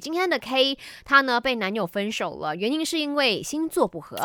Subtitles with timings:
[0.00, 4.16] 今天的 K 她呢被男友分手了，原因是因为星座不合。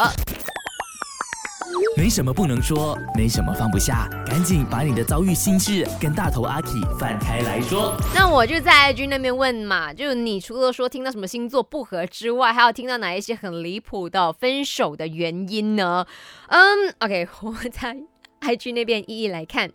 [1.98, 7.94] 没什么不能说，没什么放不下，赶紧把你的遭遇心事跟大头阿 K 放开来说。
[8.16, 16.08] 那我就在 IG 那边问嘛，就你除了说听到什么星座不合之外，还有听到哪一些很离谱的分手的原因呢？
[16.48, 17.98] 嗯，OK， 我在
[18.40, 19.70] IG 那边一一来看。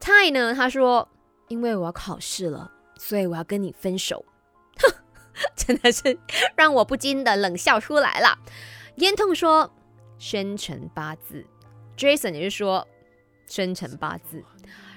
[0.00, 1.08] Ty 呢，他说
[1.48, 4.24] 因为我要考试了，所以我要跟你分手。
[5.56, 6.18] 真的是
[6.56, 8.38] 让我不禁的冷笑出来了。
[8.96, 9.72] 烟痛说。
[10.22, 11.46] 生辰八字
[11.96, 12.86] ，Jason 也是说
[13.46, 14.44] 生辰八字，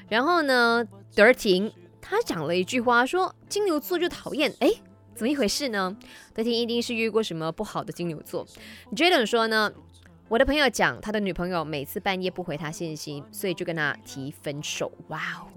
[0.10, 4.70] 然后呢，德廷他讲了一句话，说金牛座就讨厌，哎，
[5.16, 5.96] 怎么一回事呢？
[6.34, 8.46] 德廷一定是遇过什么不好的金牛座。
[8.92, 9.72] Jaden 说呢，
[10.28, 14.92] 我的朋友讲他的女朋友每次半夜不回他信息，所以就跟他提分手。
[15.10, 15.48] 哇哦，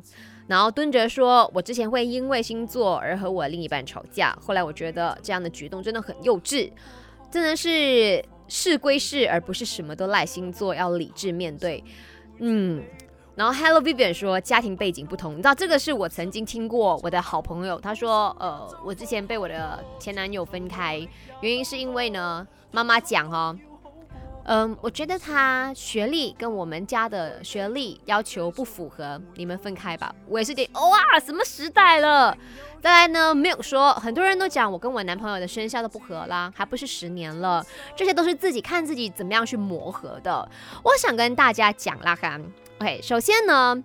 [0.47, 6.71] 然后敦哲说，我之前会因为星座而和我另一半吵架，后来我觉得这样的举动真的很幼稚，
[7.30, 8.24] 真的是。
[8.48, 11.83] 事归事，而不是什么都赖星座，要理智面对。
[12.38, 12.80] 嗯，
[13.35, 21.05] 然后 Hello Vivian 说家庭背景不同，你知道这个是我曾经听过我的好朋友，他说，呃，我之前被我的前男友分开，
[21.40, 23.59] 原因是因为呢，妈妈讲哦。
[24.49, 30.15] 嗯，我觉得他学历跟我们家的学历要求不符合，你们分开吧。
[30.29, 32.37] 我也是点哇，什么时代了？
[32.80, 40.49] 再来呢，没有说，很多人都讲我跟我男朋友的生肖都不合啦，还不是十年了，这些都是自己看自己怎么样去磨合的。
[40.85, 42.41] 我想跟大家讲啦，哈
[42.80, 43.83] ，OK，首先呢，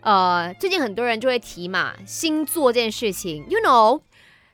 [0.00, 4.00] 呃，最近很多人就会提嘛，星座这件事情，You know，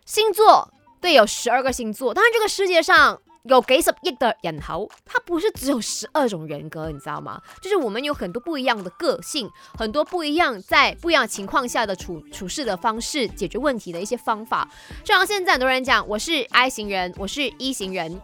[0.04, 3.20] 星座对，有十二个星座，当然这个世界上。
[3.44, 7.40] 有几十亿的人口，它不是只有十二种人格，你知道吗？
[7.60, 14.68] 就是我们有很多不一样的个性，很多不一样在不一样情况下的处处事的方式，解决问题的一些方法。
[15.04, 18.20] 就像现在很多人讲，我是 I 型人，我是 E 型人，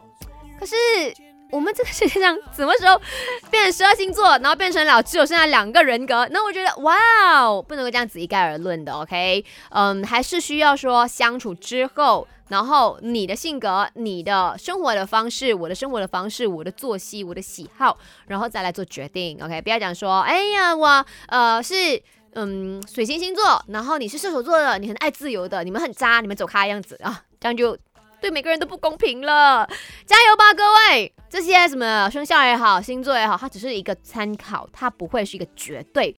[0.59, 0.75] 可是
[1.51, 3.01] 我们这个世界上什么时候
[3.51, 6.27] 变成十二星座，然后变成了只有剩下两个人格？
[6.31, 6.97] 那我觉得，哇
[7.43, 9.45] 哦，不能够这样子一概而论的，OK？
[9.71, 12.27] 嗯，还是需要说相处之后。
[12.49, 17.97] 然后你的性格、你的生活的方式、我的生活的方式、我的作息、我的喜好，
[18.27, 19.39] 然后再来做决定。
[19.41, 22.03] OK，不要讲说，哎呀，我呃是
[22.35, 27.79] 嗯水星星座，然后你是射手座的，你很爱自由的，你们很渣，你们走开样子啊，这样就
[28.21, 29.69] 对每个人都不公平了。
[30.07, 31.13] 加油吧，各位！
[31.29, 36.09] 这些什么生肖也好，星座也好，它只是一个参考，它不会是一个绝对。